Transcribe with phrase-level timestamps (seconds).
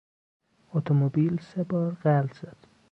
[0.73, 2.59] اتومبیل سه بار غلت زد.